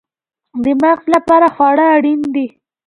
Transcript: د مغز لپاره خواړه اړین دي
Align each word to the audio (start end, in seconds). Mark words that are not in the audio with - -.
د 0.63 0.65
مغز 0.81 1.05
لپاره 1.15 1.47
خواړه 1.55 1.85
اړین 1.95 2.21
دي 2.35 2.47